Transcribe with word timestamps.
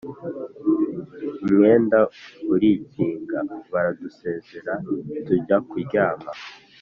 umwenda 1.43 1.99
urikinga, 2.53 3.39
baradusezerera 3.71 4.73
tujya 5.25 5.57
kuryama. 5.69 6.31